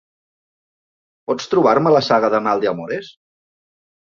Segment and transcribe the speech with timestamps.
[1.31, 3.13] Pots trobar-me la saga de Maldeamores?